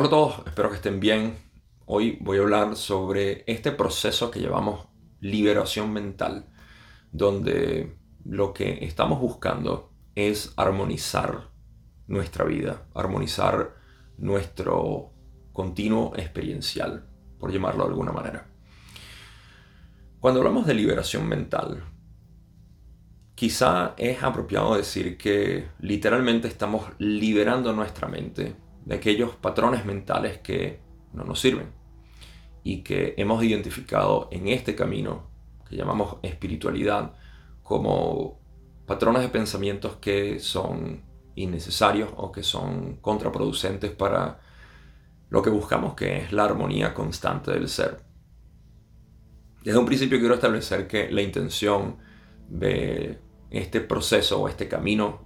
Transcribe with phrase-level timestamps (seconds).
[0.00, 1.36] Hola a todos, espero que estén bien.
[1.84, 4.88] Hoy voy a hablar sobre este proceso que llamamos
[5.20, 6.46] liberación mental,
[7.12, 11.50] donde lo que estamos buscando es armonizar
[12.06, 13.74] nuestra vida, armonizar
[14.16, 15.12] nuestro
[15.52, 17.06] continuo experiencial,
[17.38, 18.46] por llamarlo de alguna manera.
[20.18, 21.84] Cuando hablamos de liberación mental,
[23.34, 28.56] quizá es apropiado decir que literalmente estamos liberando nuestra mente
[28.90, 30.80] de aquellos patrones mentales que
[31.12, 31.70] no nos sirven
[32.64, 35.30] y que hemos identificado en este camino
[35.68, 37.12] que llamamos espiritualidad
[37.62, 38.40] como
[38.86, 41.04] patrones de pensamientos que son
[41.36, 44.40] innecesarios o que son contraproducentes para
[45.28, 48.02] lo que buscamos que es la armonía constante del ser.
[49.62, 51.98] Desde un principio quiero establecer que la intención
[52.48, 55.20] de este proceso o este camino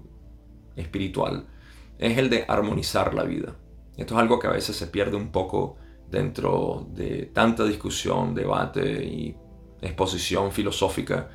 [0.77, 1.49] espiritual
[1.99, 3.57] es el de armonizar la vida.
[3.97, 5.77] Esto es algo que a veces se pierde un poco
[6.11, 9.37] dentro de tanta discusión, debate y
[9.81, 11.31] exposición filosófica,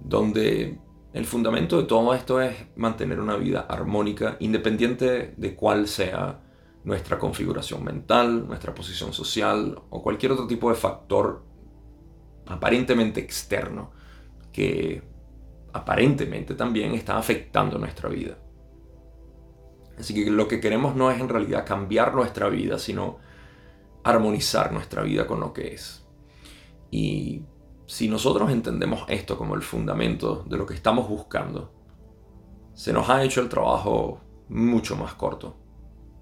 [0.00, 0.78] donde
[1.12, 6.40] el fundamento de todo esto es mantener una vida armónica, independiente de cuál sea
[6.84, 11.44] nuestra configuración mental, nuestra posición social o cualquier otro tipo de factor
[12.46, 13.90] aparentemente externo
[14.52, 15.02] que
[15.72, 18.38] aparentemente también está afectando nuestra vida.
[19.98, 23.18] Así que lo que queremos no es en realidad cambiar nuestra vida, sino
[24.04, 26.06] armonizar nuestra vida con lo que es.
[26.90, 27.42] Y
[27.86, 31.72] si nosotros entendemos esto como el fundamento de lo que estamos buscando,
[32.74, 35.56] se nos ha hecho el trabajo mucho más corto.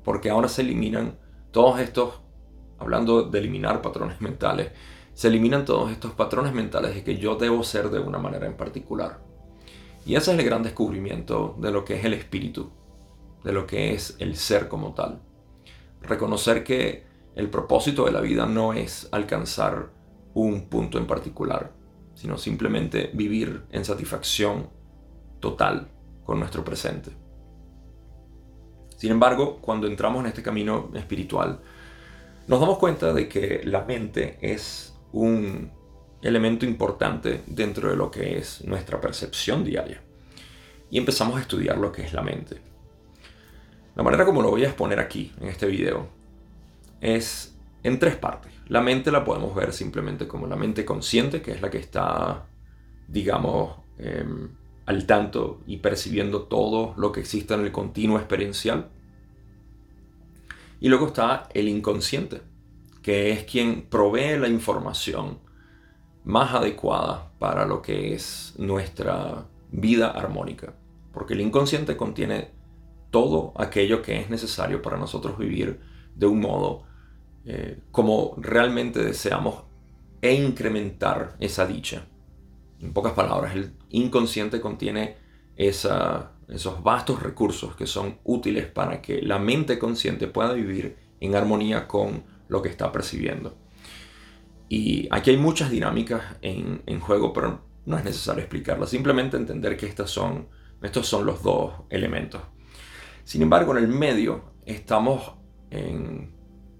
[0.04, 1.18] Porque ahora se eliminan
[1.50, 2.20] todos estos,
[2.78, 4.72] hablando de eliminar patrones mentales,
[5.14, 8.56] se eliminan todos estos patrones mentales de que yo debo ser de una manera en
[8.56, 9.20] particular.
[10.06, 12.70] Y ese es el gran descubrimiento de lo que es el espíritu,
[13.44, 15.20] de lo que es el ser como tal.
[16.02, 17.04] Reconocer que
[17.36, 19.90] el propósito de la vida no es alcanzar
[20.34, 21.72] un punto en particular,
[22.14, 24.68] sino simplemente vivir en satisfacción
[25.40, 25.88] total
[26.24, 27.10] con nuestro presente.
[28.96, 31.60] Sin embargo, cuando entramos en este camino espiritual,
[32.46, 35.70] nos damos cuenta de que la mente es un
[36.22, 40.02] elemento importante dentro de lo que es nuestra percepción diaria.
[40.90, 42.73] Y empezamos a estudiar lo que es la mente.
[43.94, 46.08] La manera como lo voy a exponer aquí, en este video,
[47.00, 48.52] es en tres partes.
[48.66, 52.46] La mente la podemos ver simplemente como la mente consciente, que es la que está,
[53.06, 54.48] digamos, em,
[54.86, 58.88] al tanto y percibiendo todo lo que existe en el continuo experiencial.
[60.80, 62.42] Y luego está el inconsciente,
[63.02, 65.38] que es quien provee la información
[66.24, 70.74] más adecuada para lo que es nuestra vida armónica.
[71.12, 72.50] Porque el inconsciente contiene
[73.14, 75.78] todo aquello que es necesario para nosotros vivir
[76.16, 76.82] de un modo
[77.46, 79.62] eh, como realmente deseamos
[80.20, 82.06] e incrementar esa dicha.
[82.80, 85.16] En pocas palabras, el inconsciente contiene
[85.54, 91.86] esos vastos recursos que son útiles para que la mente consciente pueda vivir en armonía
[91.86, 93.54] con lo que está percibiendo.
[94.68, 98.90] Y aquí hay muchas dinámicas en, juego, pero no es necesario explicarlas.
[98.90, 100.48] Simplemente entender que estos son
[101.24, 102.42] los dos elementos.
[103.24, 105.32] Sin embargo, en el medio estamos
[105.70, 106.32] en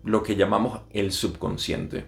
[0.04, 2.06] lo que llamamos el subconsciente.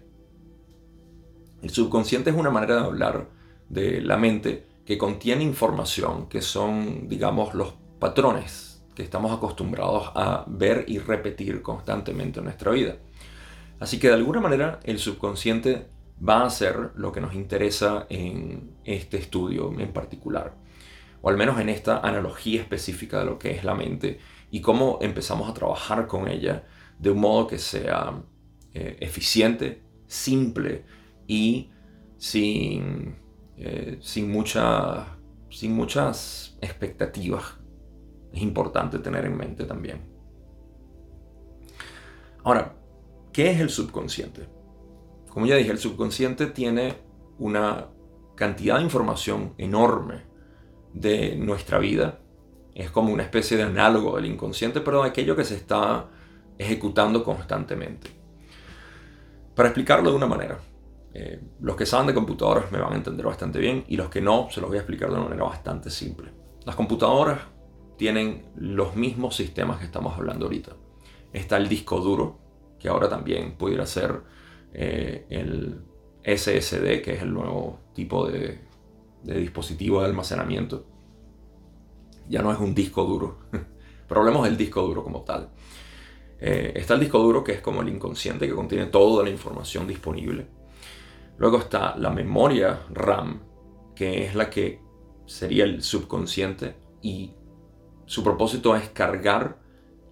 [1.62, 3.28] El subconsciente es una manera de hablar
[3.68, 10.44] de la mente que contiene información que son, digamos, los patrones que estamos acostumbrados a
[10.46, 12.96] ver y repetir constantemente en nuestra vida.
[13.80, 15.86] Así que de alguna manera el subconsciente
[16.26, 20.65] va a ser lo que nos interesa en este estudio en particular
[21.26, 24.20] o al menos en esta analogía específica de lo que es la mente
[24.52, 26.64] y cómo empezamos a trabajar con ella
[27.00, 28.22] de un modo que sea
[28.72, 30.84] eh, eficiente, simple
[31.26, 31.72] y
[32.16, 33.16] sin,
[33.56, 34.44] eh, sin,
[35.50, 37.56] sin muchas expectativas.
[38.32, 40.02] Es importante tener en mente también.
[42.44, 42.76] Ahora,
[43.32, 44.48] ¿qué es el subconsciente?
[45.28, 46.94] Como ya dije, el subconsciente tiene
[47.40, 47.88] una
[48.36, 50.25] cantidad de información enorme
[50.96, 52.18] de nuestra vida.
[52.74, 56.06] Es como una especie de análogo del inconsciente, pero aquello que se está
[56.58, 58.10] ejecutando constantemente.
[59.54, 60.58] Para explicarlo de una manera,
[61.14, 64.20] eh, los que saben de computadoras me van a entender bastante bien y los que
[64.20, 66.30] no, se los voy a explicar de una manera bastante simple.
[66.64, 67.40] Las computadoras
[67.96, 70.72] tienen los mismos sistemas que estamos hablando ahorita.
[71.32, 72.38] Está el disco duro,
[72.78, 74.22] que ahora también pudiera ser
[74.72, 75.80] eh, el
[76.22, 78.66] SSD, que es el nuevo tipo de
[79.26, 80.86] de dispositivo de almacenamiento.
[82.28, 83.38] Ya no es un disco duro.
[84.08, 85.50] Pero hablemos del disco duro como tal.
[86.38, 89.86] Eh, está el disco duro, que es como el inconsciente, que contiene toda la información
[89.86, 90.46] disponible.
[91.38, 93.42] Luego está la memoria RAM,
[93.94, 94.80] que es la que
[95.26, 97.32] sería el subconsciente y
[98.06, 99.58] su propósito es cargar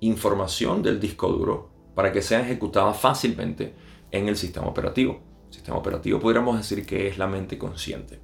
[0.01, 3.75] información del disco duro para que sea ejecutada fácilmente
[4.11, 5.23] en el sistema operativo.
[5.49, 8.21] El sistema operativo podríamos decir que es la mente consciente,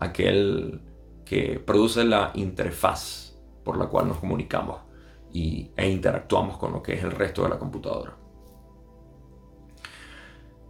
[0.00, 0.80] aquel
[1.24, 4.80] que produce la interfaz por la cual nos comunicamos
[5.32, 8.16] y, e interactuamos con lo que es el resto de la computadora.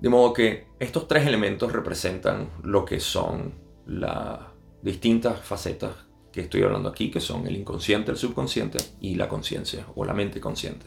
[0.00, 3.54] De modo que estos tres elementos representan lo que son
[3.86, 4.40] las
[4.82, 5.94] distintas facetas
[6.32, 10.14] que estoy hablando aquí, que son el inconsciente, el subconsciente y la conciencia o la
[10.14, 10.86] mente consciente.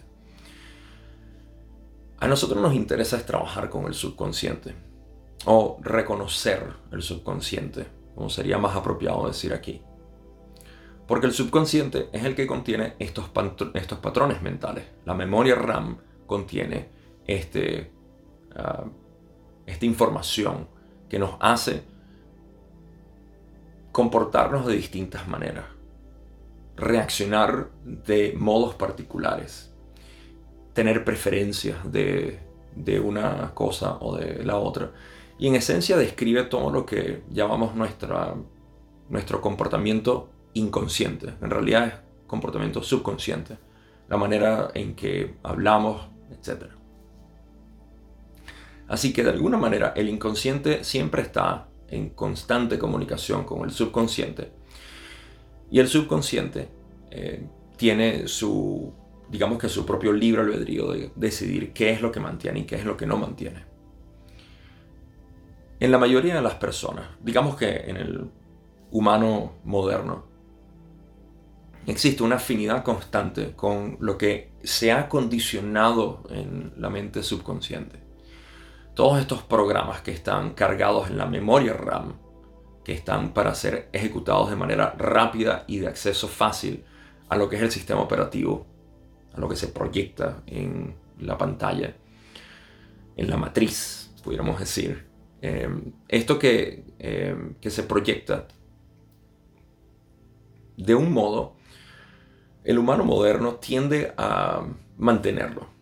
[2.20, 4.74] A nosotros nos interesa es trabajar con el subconsciente
[5.46, 9.82] o reconocer el subconsciente, como sería más apropiado decir aquí.
[11.08, 14.86] Porque el subconsciente es el que contiene estos, patrones mentales.
[15.06, 16.90] La memoria RAM contiene
[17.28, 17.92] este,
[18.56, 18.86] ah,
[19.66, 20.68] esta información
[21.10, 21.84] que nos hace
[23.94, 25.66] comportarnos de distintas maneras,
[26.76, 29.72] reaccionar de modos particulares,
[30.74, 32.40] tener preferencias de,
[33.04, 34.92] una cosa o de la otra.
[35.38, 38.36] Y en esencia describe todo lo que llamamos nuestra,
[39.10, 41.34] nuestro comportamiento inconsciente.
[41.42, 41.94] En realidad es
[42.28, 43.58] comportamiento subconsciente.
[44.10, 46.66] La manera en que hablamos, etc.
[48.88, 54.52] Así que de alguna manera el inconsciente siempre está en constante comunicación con el subconsciente.
[55.72, 56.70] Y el subconsciente
[57.12, 57.48] eh,
[57.78, 58.94] tiene su,
[59.30, 62.76] digamos que su propio libre albedrío de decidir qué es lo que mantiene y qué
[62.76, 63.73] es lo que no mantiene.
[65.84, 68.32] En la mayoría de las personas, digamos que en el
[68.92, 70.24] humano moderno,
[71.86, 78.00] existe una afinidad constante con lo que se ha condicionado en la mente subconsciente
[78.94, 82.14] todos estos programas que están cargados en la memoria RAM,
[82.86, 86.86] que están para ser ejecutados de manera rápida y de acceso fácil
[87.28, 88.66] a lo que es el sistema operativo,
[89.34, 91.94] a lo que se proyecta en la pantalla,
[93.18, 95.12] en la matriz, pudiéramos decir.
[95.46, 95.70] Eh,
[96.08, 98.48] esto que, eh, que se proyecta
[100.78, 101.58] de un modo,
[102.64, 104.66] el humano moderno tiende a
[104.98, 105.74] mantenerlo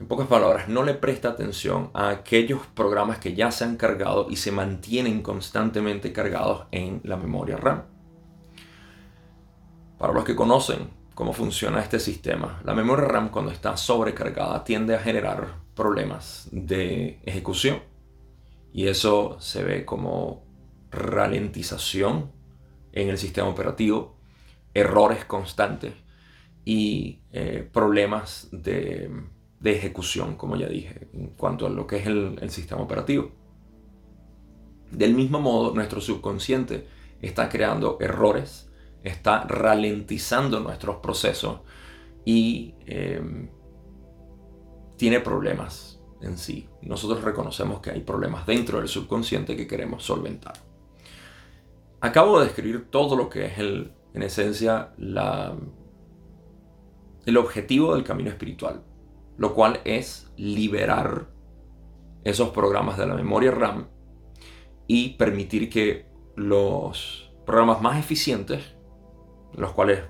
[0.00, 4.26] en pocas palabras, no le presta atención a aquellos programas que ya se han cargado
[4.28, 7.84] y se mantienen constantemente cargados en la memoria RAM.
[9.96, 14.96] Para los que conocen cómo funciona este sistema, la memoria RAM cuando está sobrecargada tiende
[14.96, 17.93] a generar problemas de ejecución.
[18.74, 20.44] Y eso se ve como
[20.90, 22.30] ralentización
[22.92, 24.18] en el sistema operativo,
[24.74, 25.94] errores constantes
[26.66, 29.10] y eh, problemas de
[29.64, 33.30] de ejecución, como ya dije, en cuanto a lo que es el, sistema operativo.
[34.90, 36.86] Del mismo modo, nuestro subconsciente
[37.22, 38.70] está creando errores,
[39.02, 41.60] está ralentizando nuestros procesos
[42.26, 43.48] y em,
[44.98, 45.93] tiene problemas
[46.24, 46.68] en sí.
[46.82, 50.54] Nosotros reconocemos que hay problemas dentro del subconsciente que queremos solventar.
[52.00, 54.92] Acabo de describir todo lo que es el, en esencia
[57.26, 58.82] el objetivo del camino espiritual
[59.36, 61.28] lo cual es liberar
[62.22, 63.88] esos programas de la memoria RAM
[64.86, 66.06] y permitir que
[66.36, 68.74] los programas más eficientes,
[69.54, 70.00] los cuales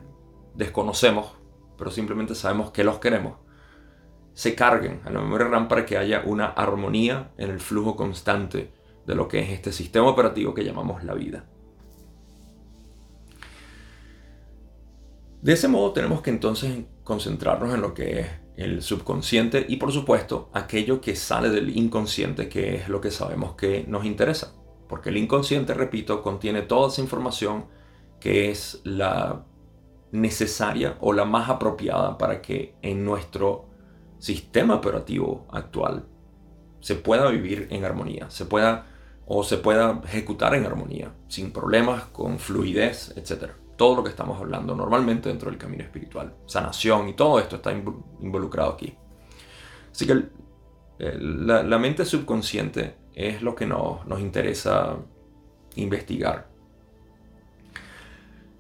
[0.54, 1.32] desconocemos,
[1.76, 3.38] pero simplemente sabemos que los queremos,
[4.34, 8.72] se carguen a la memoria RAM para que haya una armonía en el flujo constante
[9.06, 11.44] de lo que es este sistema operativo que llamamos la vida.
[15.40, 18.26] De ese modo tenemos que entonces concentrarnos en lo que es
[18.56, 23.54] el subconsciente y por supuesto aquello que sale del inconsciente, que es lo que sabemos
[23.54, 24.54] que nos interesa.
[24.88, 27.66] Porque el inconsciente, repito, contiene toda esa información
[28.20, 29.44] que es la
[30.12, 33.73] necesaria o la más apropiada para que en nuestro
[34.24, 36.06] sistema operativo actual
[36.80, 38.86] se pueda vivir en armonía, se pueda
[39.26, 44.40] o se pueda ejecutar en armonía, sin problemas, con fluidez, etcétera todo lo que estamos
[44.40, 46.32] hablando normalmente dentro del camino espiritual.
[46.46, 48.94] Sanación y todo esto está involucrado aquí.
[49.90, 50.22] Así que
[50.98, 54.96] la, mente subconsciente es lo que nos, nos interesa
[55.76, 56.48] investigar.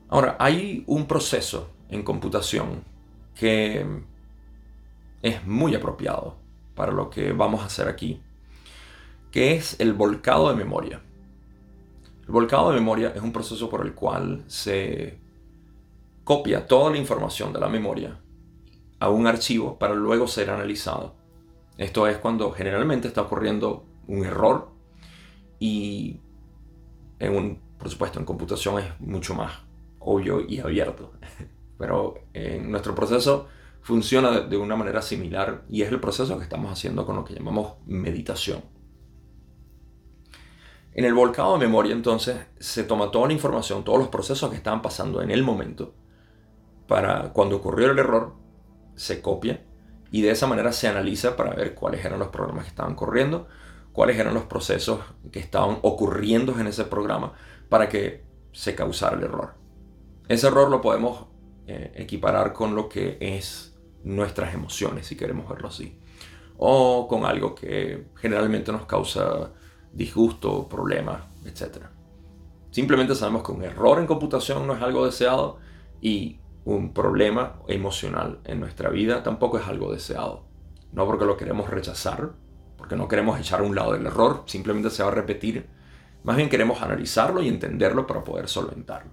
[0.08, 2.82] Ahora, hay un proceso en computación
[3.34, 4.04] que
[5.24, 6.36] es muy apropiado
[6.74, 8.20] para lo que vamos a hacer aquí,
[9.32, 11.00] que es el volcado de memoria.
[12.26, 15.18] El volcado de memoria es un proceso por el cual se
[16.24, 18.20] copia toda la información de la memoria
[19.00, 21.14] a un archivo para luego ser analizado.
[21.78, 24.72] Esto es cuando generalmente está ocurriendo un error
[25.58, 26.20] y
[27.18, 29.54] en un, por supuesto en computación es mucho más
[30.00, 31.12] obvio y abierto.
[31.78, 33.48] Pero en nuestro proceso
[33.84, 37.34] funciona de una manera similar y es el proceso que estamos haciendo con lo que
[37.34, 38.62] llamamos meditación.
[40.94, 44.56] En el volcado de memoria entonces se toma toda la información, todos los procesos que
[44.56, 45.94] estaban pasando en el momento,
[46.88, 48.32] para cuando ocurrió el error,
[48.94, 49.62] se copia
[50.10, 53.48] y de esa manera se analiza para ver cuáles eran los programas que estaban corriendo,
[53.92, 55.00] cuáles eran los procesos
[55.30, 57.34] que estaban ocurriendo en ese programa
[57.68, 59.56] para que se causara el error.
[60.26, 61.26] Ese error lo podemos
[61.66, 63.73] eh, equiparar con lo que es
[64.04, 65.98] nuestras emociones, si queremos verlo así,
[66.58, 69.50] o con algo que generalmente nos causa
[69.92, 71.86] disgusto, problemas, etc.
[72.70, 75.58] Simplemente sabemos que un error en computación no es algo deseado
[76.00, 80.44] y un problema emocional en nuestra vida tampoco es algo deseado.
[80.92, 82.32] No porque lo queremos rechazar,
[82.76, 85.66] porque no queremos echar a un lado el error, simplemente se va a repetir.
[86.22, 89.12] Más bien queremos analizarlo y entenderlo para poder solventarlo.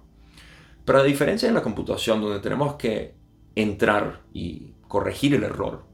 [0.84, 3.14] Pero a diferencia de la computación, donde tenemos que
[3.54, 5.86] entrar y corregir el error,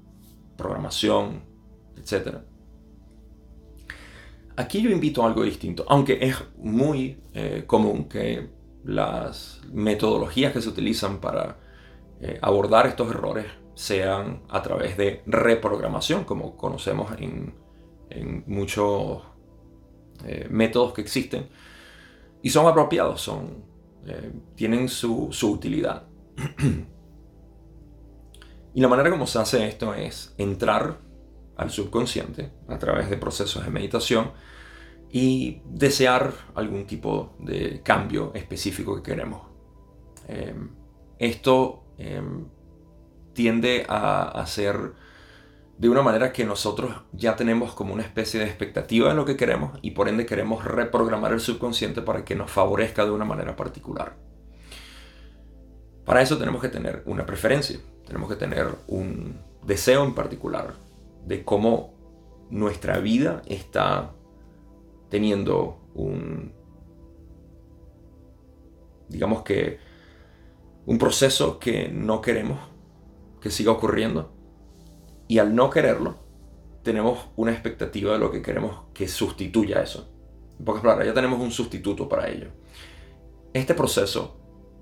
[0.57, 1.45] programación,
[1.97, 2.39] etc.,
[4.57, 8.51] Aquí yo invito a algo distinto, aunque es muy eh, común que
[8.83, 11.59] las metodologías que se utilizan para
[12.21, 17.55] eh, abordar estos errores sean a través de reprogramación, como conocemos en,
[18.49, 19.23] muchos
[20.25, 21.47] eh, métodos que existen,
[22.43, 23.63] y son apropiados, son,
[24.57, 26.03] tienen su, su utilidad.
[28.79, 31.01] y la manera como se hace esto es entrar
[31.57, 34.31] al subconsciente a través de procesos de meditación
[35.11, 39.49] y desear algún tipo de cambio específico que queremos.
[40.29, 40.71] Em,
[41.19, 42.47] esto em,
[43.33, 44.93] tiende a hacer
[45.77, 49.37] de una manera que nosotros ya tenemos como una especie de expectativa de lo que
[49.37, 53.57] queremos y por ende queremos reprogramar el subconsciente para que nos favorezca de una manera
[53.57, 54.15] particular.
[56.05, 60.73] Para eso tenemos que tener una preferencia, tenemos que tener un deseo en particular
[61.27, 61.93] de cómo
[62.49, 64.15] nuestra vida está
[65.11, 66.55] teniendo un,
[69.11, 69.79] digamos que,
[70.87, 72.59] un proceso que no queremos
[73.43, 74.33] que siga ocurriendo.
[75.29, 76.17] Y al no quererlo,
[76.83, 80.11] tenemos una expectativa de lo que queremos que sustituya eso.
[80.59, 82.49] En pocas palabras, ya tenemos un sustituto para ello.
[83.53, 84.41] Este proceso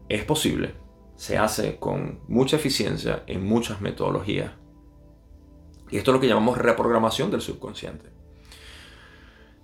[0.09, 0.75] es posible,
[1.16, 4.52] se hace con mucha eficiencia en muchas metodologías.
[5.90, 8.11] Y esto es lo que llamamos reprogramación del subconsciente.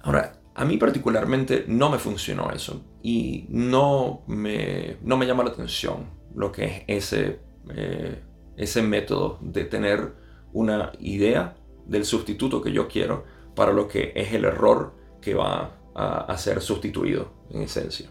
[0.01, 5.51] Ahora, a mí particularmente no me funcionó eso y no me, no me llama la
[5.51, 7.41] atención lo que es ese,
[7.71, 8.23] eh,
[8.57, 10.13] ese método de tener
[10.53, 11.57] una idea
[11.87, 16.61] del sustituto que yo quiero para lo que es el error que va a, ser
[16.61, 18.11] sustituido en esencia.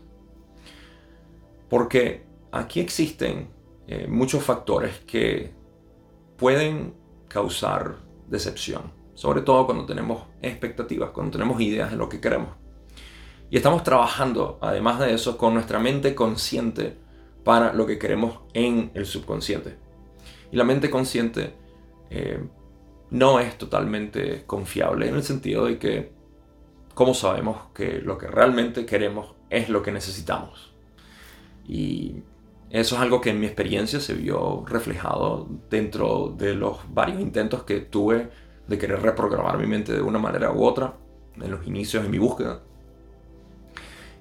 [1.69, 3.49] Porque aquí existen
[3.87, 5.53] eh, muchos factores que
[6.37, 6.93] pueden
[7.27, 12.55] causar decepción sobre todo cuando tenemos expectativas, cuando tenemos ideas de lo que queremos.
[13.51, 16.97] Y estamos trabajando, además de eso, con nuestra mente consciente
[17.43, 19.77] para lo que queremos en el subconsciente.
[20.51, 21.53] Y la mente consciente
[22.09, 22.43] eh,
[23.11, 26.13] no es totalmente confiable en el sentido de que,
[26.95, 30.73] ¿cómo sabemos que lo que realmente queremos es lo que necesitamos?
[31.67, 32.23] Y
[32.71, 37.63] eso es algo que en mi experiencia se vio reflejado dentro de los varios intentos
[37.63, 38.29] que tuve
[38.67, 40.93] de querer reprogramar mi mente de una manera u otra
[41.35, 42.61] en los inicios de mi búsqueda.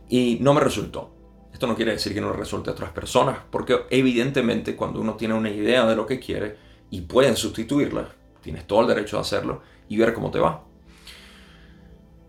[0.08, 1.12] Y no me resultó.
[1.52, 5.34] Esto no quiere decir que no resulte a otras personas, porque evidentemente cuando uno tiene
[5.34, 6.56] una idea de lo que quiere
[6.90, 8.08] y pueden sustituirla,
[8.40, 10.64] tienes todo el derecho a hacerlo y ver cómo te va.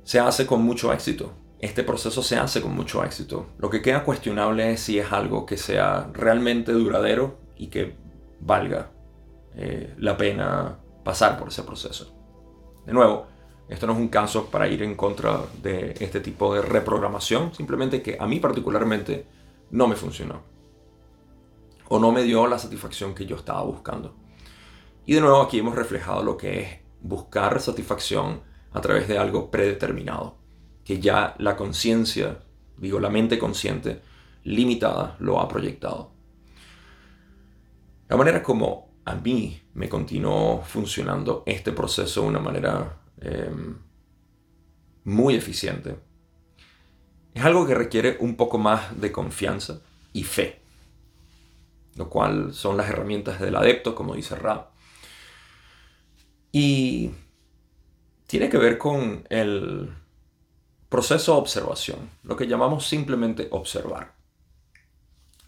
[0.03, 1.33] Se hace con mucho éxito.
[1.61, 3.51] Este proceso se hace con mucho éxito.
[3.59, 7.95] Lo que queda cuestionable es si es algo que sea realmente duradero y que
[8.39, 8.89] valga
[9.55, 12.11] eh, la pena pasar por ese proceso.
[12.83, 13.27] De nuevo,
[13.69, 18.01] esto no es un caso para ir en contra de este tipo de reprogramación, simplemente
[18.01, 19.27] que a mí particularmente
[19.69, 20.41] no me funcionó.
[21.89, 24.15] O no me dio la satisfacción que yo estaba buscando.
[25.05, 28.41] Y de nuevo aquí hemos reflejado lo que es buscar satisfacción
[28.71, 30.40] a través de algo predeterminado,
[30.91, 32.39] que ya la conciencia,
[32.75, 34.01] digo la mente consciente,
[34.43, 36.11] limitada, lo ha proyectado.
[38.09, 43.77] La manera como a mí me continuó funcionando este proceso de una manera em,
[45.05, 45.95] muy eficiente.
[47.33, 49.79] Es algo que requiere un poco más de confianza
[50.11, 50.59] y fe,
[51.95, 54.71] lo cual son las herramientas del adepto, como dice Ra.
[56.51, 57.11] Y
[58.27, 60.00] tiene que ver con el
[60.91, 64.13] proceso de observación, lo que llamamos simplemente observar.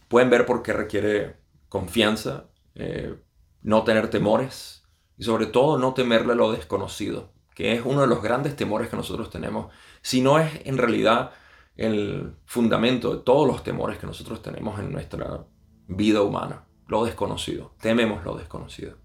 [0.07, 1.35] Pueden ver por qué requiere
[1.67, 2.45] confianza,
[2.75, 3.13] eh,
[3.61, 4.85] no tener temores
[5.17, 8.95] y sobre todo no temerle lo desconocido, que es uno de los grandes temores que
[8.95, 9.69] nosotros tenemos,
[10.01, 11.31] si no es en realidad
[11.75, 15.45] el fundamento de todos los temores que nosotros tenemos en nuestra
[15.89, 18.95] vida humana, lo desconocido, tememos lo desconocido.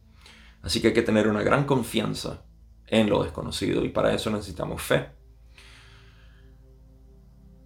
[0.63, 2.45] Así que hay que tener una gran confianza
[2.87, 5.18] en lo desconocido y para eso necesitamos fe.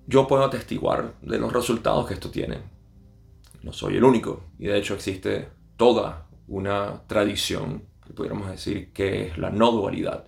[0.06, 2.58] Yo puedo atestiguar de los resultados que esto tiene.
[3.62, 9.26] No soy el único y de hecho existe toda una tradición, que pudiéramos decir que
[9.26, 10.26] es la no dualidad,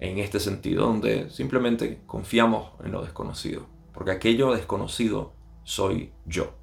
[0.00, 5.32] en este sentido, donde simplemente confiamos en lo desconocido, porque aquello desconocido
[5.64, 6.54] soy yo.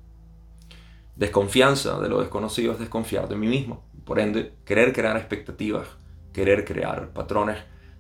[1.18, 5.88] Desconfianza de lo desconocido es desconfiar de mí mismo, por ende, querer crear expectativas,
[6.32, 7.58] querer crear patrones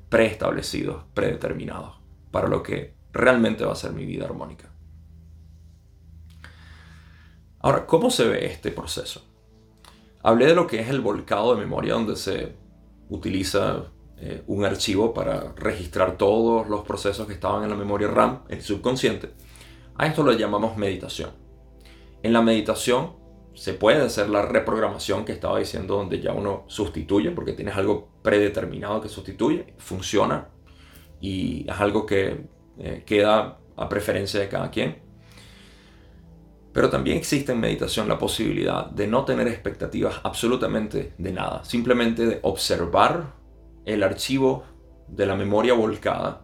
[0.09, 1.99] preestablecidos, predeterminados,
[2.31, 4.69] para lo que realmente va a ser mi vida armónica.
[7.59, 9.25] Ahora, ¿cómo se ve este proceso?
[10.21, 12.55] Hablé de lo que es el volcado de memoria, donde se
[13.09, 13.85] utiliza
[14.17, 18.61] eh, un archivo para registrar todos los procesos que estaban en la memoria RAM, el
[18.61, 19.31] subconsciente.
[19.97, 21.31] A esto lo llamamos meditación.
[22.21, 23.13] En la meditación
[23.53, 28.09] se puede hacer la reprogramación que estaba diciendo, donde ya uno sustituye, porque tienes algo
[28.21, 30.49] predeterminado que sustituye, funciona
[31.21, 32.45] y es algo que
[32.79, 34.97] eh, queda a preferencia de cada quien.
[36.73, 42.25] Pero también existe en meditación la posibilidad de no tener expectativas absolutamente de nada, simplemente
[42.25, 43.33] de observar
[43.85, 44.65] el archivo
[45.07, 46.41] de la memoria volcada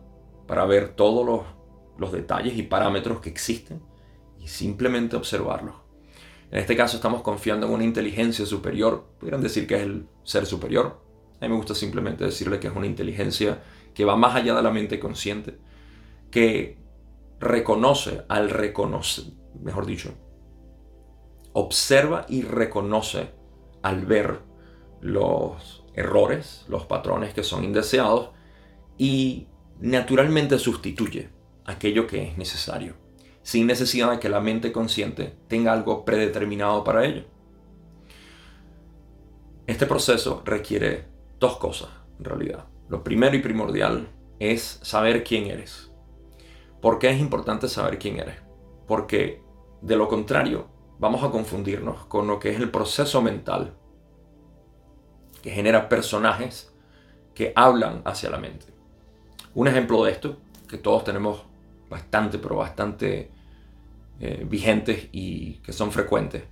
[0.48, 1.42] para ver todos los,
[1.98, 3.82] los detalles y parámetros que existen
[4.40, 5.76] y simplemente observarlos.
[6.52, 10.46] En este caso estamos confiando en una inteligencia superior, pudieran decir que es el ser
[10.46, 11.02] superior.
[11.40, 13.64] A mí me gusta simplemente decirle que es una inteligencia
[13.94, 15.58] que va más allá de la mente consciente,
[16.32, 16.78] que
[17.40, 19.26] reconoce al reconocer,
[19.62, 20.14] mejor dicho,
[21.54, 23.30] observa y reconoce
[23.82, 24.40] al ver
[25.02, 28.30] los errores, los patrones que son indeseados
[28.98, 29.48] y
[29.80, 31.30] naturalmente sustituye
[31.66, 32.96] aquello que es necesario,
[33.44, 37.26] sin necesidad de que la mente consciente tenga algo predeterminado para ello.
[39.68, 41.06] Este proceso requiere
[41.40, 41.90] dos cosas,
[42.20, 42.66] en realidad.
[42.90, 45.91] Lo primero y primordial es saber quién eres.
[46.82, 48.38] ¿Por qué es importante saber quién eres?
[48.88, 49.44] Porque
[49.82, 50.68] de lo contrario
[51.00, 53.76] vamos a confundirnos con lo que es el proceso mental
[55.42, 56.72] que genera personajes
[57.34, 58.68] que hablan hacia la mente.
[59.54, 61.44] Un ejemplo de esto, que todos tenemos
[61.90, 63.32] bastante, pero bastante
[64.20, 66.44] eh, vigentes y que son frecuentes,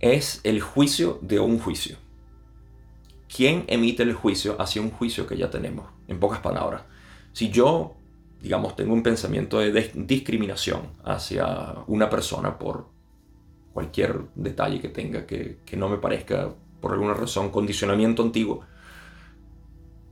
[0.00, 1.96] es el juicio de un juicio.
[3.34, 5.86] ¿Quién emite el juicio hacia un juicio que ya tenemos?
[6.08, 6.82] En pocas palabras,
[7.32, 7.94] si yo
[8.40, 12.88] digamos, tengo un pensamiento de discriminación hacia una persona por
[13.72, 18.62] cualquier detalle que tenga que, no me parezca, por alguna razón, condicionamiento antiguo,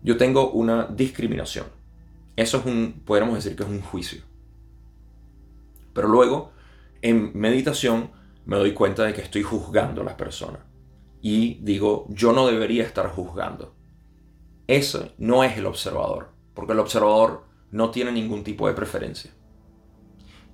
[0.03, 1.67] yo tengo una discriminación.
[2.37, 4.23] Eso es un, podríamos decir que es un juicio.
[5.93, 6.53] Pero luego,
[7.03, 8.11] en meditación,
[8.45, 10.61] me doy cuenta de que estoy juzgando a las personas.
[11.21, 13.75] Y digo, yo no debería estar juzgando.
[14.69, 19.31] Eso no es el observador, porque el observador no tiene ningún tipo de preferencia.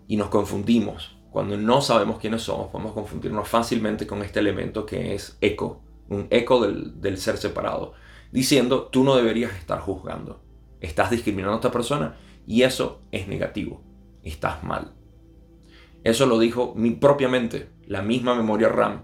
[0.07, 1.19] Y nos confundimos.
[1.31, 6.29] Cuando no sabemos quiénes somos, podemos confundirnos fácilmente con este elemento que es eco, un
[6.31, 7.95] eco del, ser separado,
[8.31, 10.43] diciendo, tú no deberías estar juzgando,
[10.81, 13.83] estás discriminando a esta persona y eso es negativo,
[14.23, 14.93] estás mal.
[16.05, 19.03] Eso lo dijo mi propia mente, la misma memoria RAM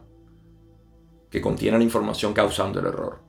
[1.30, 3.22] que contiene la información causando el error.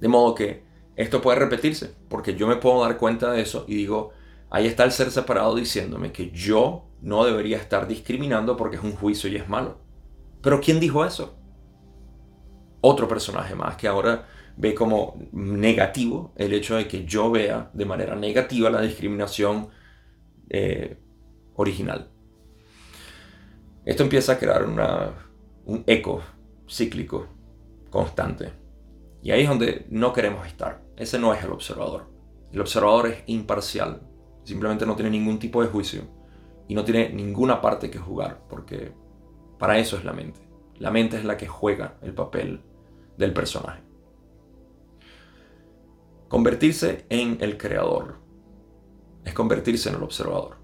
[0.00, 0.64] De modo que
[0.96, 4.12] esto puede repetirse, porque yo me puedo dar cuenta de eso y digo,
[4.50, 8.92] ahí está el ser separado diciéndome que yo no debería estar discriminando porque es un
[8.92, 9.78] juicio y es malo.
[10.42, 11.36] Pero ¿quién dijo eso?
[12.80, 14.26] Otro personaje más que ahora
[14.56, 19.68] ve como negativo el hecho de que yo vea de manera negativa la discriminación
[20.50, 20.98] eh,
[21.54, 22.10] original.
[23.84, 24.64] Esto empieza a crear
[25.64, 26.22] un eco
[26.68, 27.26] cíclico
[27.90, 28.61] constante.
[29.22, 30.82] Y ahí es donde no queremos estar.
[30.96, 32.10] Ese no es el observador.
[32.52, 34.02] El observador es imparcial.
[34.42, 36.02] Simplemente no tiene ningún tipo de juicio.
[36.66, 38.42] Y no tiene ninguna parte que jugar.
[38.48, 38.92] Porque
[39.58, 40.40] para eso es la mente.
[40.78, 42.62] La mente es la que juega el papel
[43.16, 43.82] del personaje.
[46.28, 48.16] Convertirse en el creador
[49.24, 50.56] es convertirse en el observador.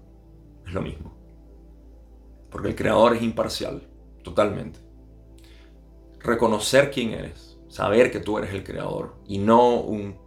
[0.67, 1.15] Es lo mismo.
[2.49, 3.87] Porque el creador es imparcial,
[4.23, 4.79] totalmente.
[6.19, 10.17] Reconocer quién eres saber que tú eres el creador y no un,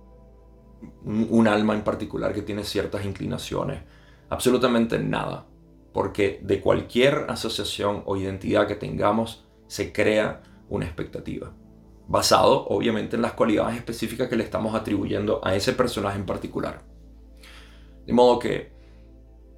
[1.47, 3.83] alma en particular que tiene ciertas inclinaciones.
[4.31, 5.47] Absolutamente nada.
[5.93, 11.53] Porque de cualquier asociación o identidad que tengamos se crea una expectativa.
[12.09, 16.83] Basado obviamente en las cualidades específicas que le estamos atribuyendo a ese personaje en particular.
[18.07, 18.73] De modo que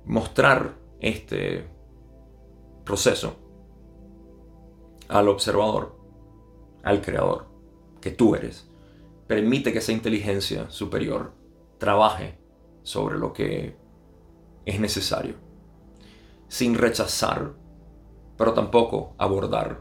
[0.04, 1.66] mostrar este
[2.84, 3.36] proceso
[5.08, 5.96] al observador,
[6.82, 7.53] al creador,
[8.04, 8.68] que tú eres,
[9.26, 11.32] permite que esa inteligencia superior
[11.78, 12.38] trabaje
[12.82, 13.78] sobre lo que
[14.66, 15.36] es necesario,
[16.46, 17.54] sin rechazar,
[18.36, 19.80] pero tampoco abordar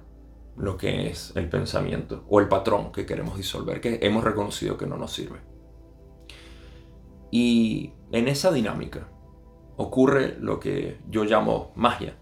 [0.55, 4.87] lo que es el pensamiento o el patrón que queremos disolver, que hemos reconocido que
[4.87, 5.41] no nos sirve.
[7.29, 9.09] Y en esa dinámica
[9.75, 12.15] ocurre lo que yo llamo magia,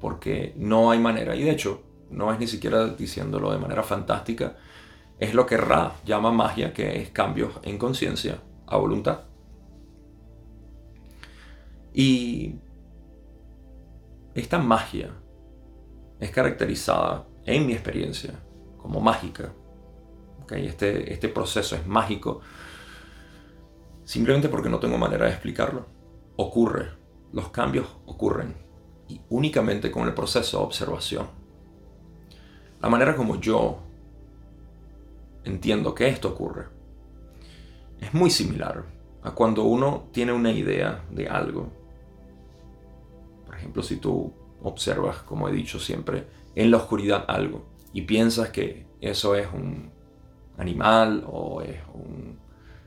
[0.00, 4.56] porque no hay manera, y de hecho no es ni siquiera diciéndolo de manera fantástica,
[5.18, 9.20] es lo que Ra llama magia, que es cambios en conciencia a voluntad.
[11.94, 12.56] Y
[14.34, 15.10] esta magia
[16.20, 18.34] es caracterizada, en mi experiencia,
[18.76, 19.52] como mágica.
[20.50, 22.40] Este, este proceso es mágico
[24.04, 25.86] simplemente porque no tengo manera de explicarlo.
[26.36, 26.90] Ocurre,
[27.32, 28.54] los cambios ocurren
[29.08, 31.28] y únicamente con el proceso de observación.
[32.80, 33.85] La manera como yo
[35.46, 36.76] entiendo que esto ocurre
[38.00, 38.84] es muy similar
[39.22, 41.68] a cuando uno tiene una idea de algo.
[43.46, 44.32] Por ejemplo, si tú
[44.62, 49.90] observas, como he dicho siempre, en la oscuridad algo y piensas que eso es un
[50.58, 52.38] animal o es un...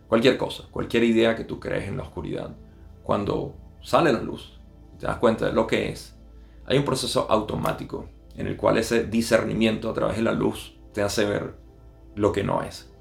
[0.08, 2.56] cualquier cosa, cualquier idea que tú crees en la oscuridad,
[3.04, 4.60] cuando sale la luz,
[5.00, 6.16] te das cuenta de lo que es,
[6.66, 11.02] hay un proceso automático en el cual ese discernimiento a través de la luz te
[11.02, 11.56] hace ver
[12.20, 12.92] lo que no es.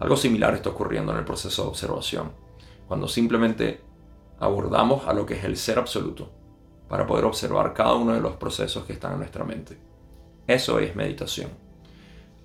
[0.00, 2.32] Algo similar está ocurriendo en el proceso de observación,
[2.88, 3.80] cuando simplemente
[4.40, 6.28] abordamos a lo que es el ser absoluto
[6.88, 9.78] para poder observar cada uno de los procesos que están en nuestra mente.
[10.48, 11.50] Eso es meditación.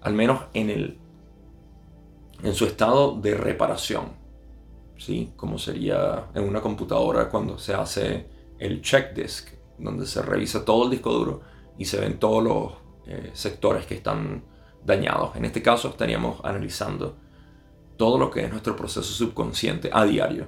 [0.02, 1.00] Al menos en, el,
[2.44, 4.12] en su estado de reparación.
[4.98, 5.34] ¿sí?
[5.36, 8.28] Como sería en una computadora cuando se hace
[8.60, 11.42] el check disk, donde se revisa todo el disco duro
[11.78, 12.74] y se ven todos los
[13.08, 14.44] eh, sectores que están
[14.88, 15.36] dañados.
[15.36, 17.18] En este caso estaríamos analizando
[17.98, 20.48] todo lo que es nuestro proceso subconsciente a diario.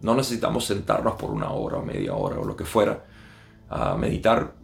[0.00, 3.04] No necesitamos sentarnos por una hora o media hora o lo que fuera
[3.68, 4.54] a meditar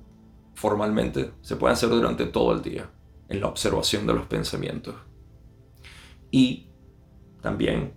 [0.54, 1.32] formalmente.
[1.42, 2.90] Se puede hacer durante todo el día
[3.28, 4.94] en la observación de los pensamientos.
[6.30, 6.68] Y
[7.42, 7.92] también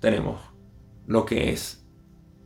[0.00, 0.40] tenemos
[1.06, 1.84] lo que es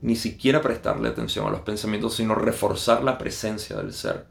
[0.01, 4.27] ni siquiera prestarle atención a los pensamientos, sino reforzar la presencia del ser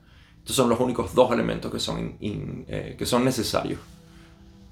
[0.47, 3.81] estos son los únicos dos elementos que son, eh, que son necesarios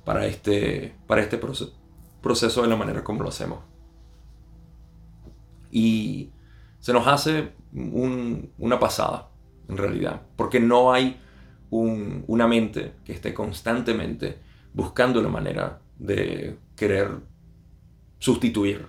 [0.05, 3.59] para este, para este proceso, de la manera como lo hacemos.
[5.71, 6.29] Y
[6.79, 9.27] se nos hace una pasada,
[9.67, 11.19] en realidad, porque no hay
[11.71, 14.39] una mente que esté constantemente
[14.73, 17.19] buscando la manera de querer
[18.19, 18.87] sustituir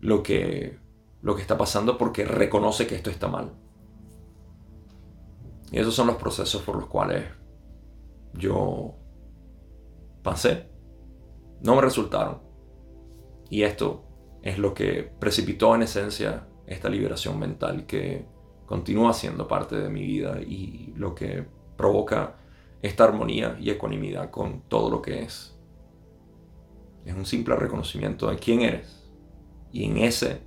[0.00, 0.78] lo que,
[1.22, 3.52] lo que está pasando porque reconoce que esto está mal.
[5.70, 7.24] Y esos son los procesos por los cuales
[8.34, 8.94] yo
[10.22, 10.68] pasé.
[11.62, 12.40] No me resultaron.
[13.50, 14.04] Y esto
[14.42, 18.26] es lo que precipitó en esencia esta liberación mental que
[18.66, 22.36] continúa siendo parte de mi vida y lo que provoca
[22.82, 25.58] esta armonía y ecuanimidad con todo lo que es.
[27.04, 29.10] Es un simple reconocimiento de quién eres
[29.72, 30.42] y en ese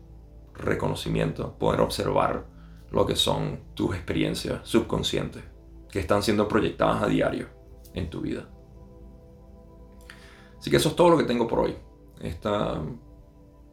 [0.53, 2.45] reconocimiento poder observar
[2.91, 5.43] lo que son tus experiencias subconscientes
[5.89, 7.47] que están siendo proyectadas a diario
[7.93, 8.47] en tu vida.
[10.58, 11.75] Así que eso es todo lo que tengo por hoy.
[12.21, 12.82] Esta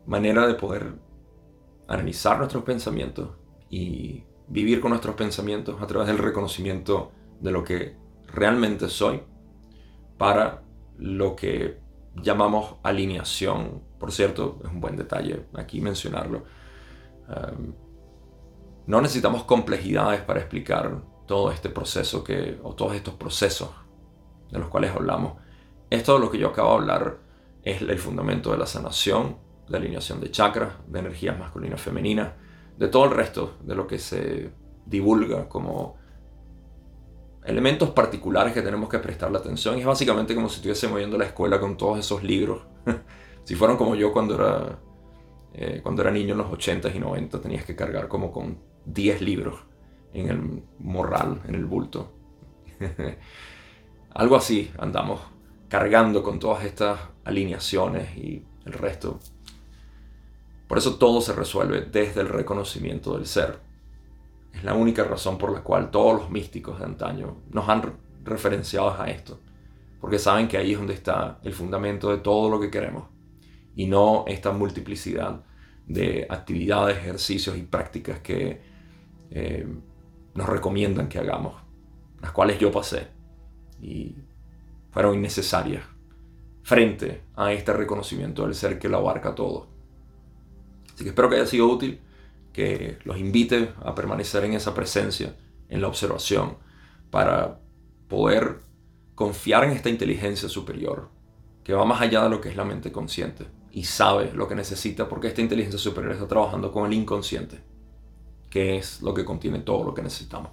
[0.06, 0.94] manera de poder
[1.86, 3.30] analizar nuestros pensamientos
[3.70, 9.22] y vivir con nuestros pensamientos a través del reconocimiento de lo que realmente soy
[10.16, 10.62] para
[10.96, 11.78] lo que
[12.22, 13.82] llamamos alineación.
[13.98, 16.44] Por cierto, es un buen detalle aquí mencionarlo.
[17.28, 17.87] Um,
[18.88, 23.68] no necesitamos complejidades para explicar todo este proceso que, o todos estos procesos
[24.50, 25.34] de los cuales hablamos.
[25.90, 27.18] Esto de lo que yo acabo de hablar
[27.62, 29.36] es el fundamento de la sanación,
[29.68, 32.32] de alineación de chakras, de energías masculinas femeninas,
[32.78, 34.52] de todo el resto de lo que se
[34.86, 35.98] divulga como
[37.44, 39.76] elementos particulares que tenemos que prestarle atención.
[39.76, 42.62] Y es básicamente como si estuviésemos yendo a la escuela con todos esos libros.
[43.44, 44.78] si fueron como yo cuando era,
[45.52, 49.20] eh, cuando era niño en los 80s y 90, tenías que cargar como con 10
[49.22, 49.60] libros
[50.12, 52.12] en el morral, en el bulto.
[54.14, 55.20] Algo así andamos
[55.68, 59.20] cargando con todas estas alineaciones y el resto.
[60.66, 63.60] Por eso todo se resuelve desde el reconocimiento del ser.
[64.52, 68.90] Es la única razón por la cual todos los místicos de antaño nos han referenciado
[69.00, 69.40] a esto.
[70.00, 73.08] Porque saben que ahí es donde está el fundamento de todo lo que queremos.
[73.74, 75.42] Y no esta multiplicidad
[75.86, 78.60] de actividades, ejercicios y prácticas que
[79.30, 79.66] eh,
[80.34, 81.54] nos recomiendan que hagamos.
[82.20, 83.08] Las cuales yo pasé.
[83.80, 84.16] Y
[84.90, 85.84] fueron innecesarias
[86.62, 89.68] frente a este reconocimiento del ser que lo abarca todo.
[90.92, 92.00] Así que espero que haya sido útil,
[92.52, 95.36] que los invite a permanecer en esa presencia,
[95.68, 96.56] en la observación,
[97.10, 97.60] para
[98.08, 98.58] poder
[99.14, 101.08] confiar en esta inteligencia superior,
[101.62, 104.54] que va más allá de lo que es la mente consciente y sabe lo que
[104.54, 107.60] necesita porque esta inteligencia superior está trabajando con el inconsciente,
[108.50, 110.52] que es lo que contiene todo lo que necesitamos.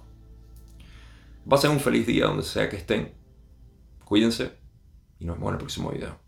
[1.48, 3.14] Pasen un feliz día donde sea que estén.
[4.04, 4.52] Cuídense
[5.18, 6.25] y nos vemos en el próximo video.